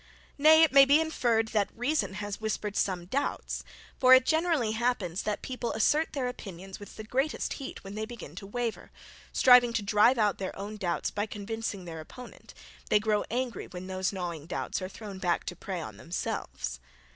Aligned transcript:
Nay, 0.39 0.63
it 0.63 0.71
may 0.71 0.83
be 0.83 0.99
inferred, 0.99 1.49
that 1.49 1.69
reason 1.75 2.15
has 2.15 2.41
whispered 2.41 2.75
some 2.75 3.05
doubts, 3.05 3.63
for 3.99 4.15
it 4.15 4.25
generally 4.25 4.71
happens 4.71 5.21
that 5.21 5.43
people 5.43 5.73
assert 5.73 6.13
their 6.13 6.27
opinions 6.27 6.79
with 6.79 6.95
the 6.97 7.03
greatest 7.03 7.53
heat 7.61 7.83
when 7.83 7.93
they 7.93 8.07
begin 8.07 8.35
to 8.37 8.47
waver; 8.47 8.89
striving 9.31 9.73
to 9.73 9.83
drive 9.83 10.17
out 10.17 10.39
their 10.39 10.57
own 10.57 10.75
doubts 10.77 11.11
by 11.11 11.27
convincing 11.27 11.85
their 11.85 11.99
opponent, 11.99 12.55
they 12.89 12.99
grow 12.99 13.23
angry 13.29 13.67
when 13.67 13.85
those 13.85 14.11
gnawing 14.11 14.47
doubts 14.47 14.81
are 14.81 14.89
thrown 14.89 15.19
back 15.19 15.43
to 15.43 15.55
prey 15.55 15.79
on 15.81 15.97
themselves. 15.97 16.79